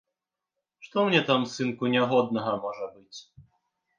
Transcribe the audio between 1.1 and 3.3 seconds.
там, сынку, нягоднага можа быць?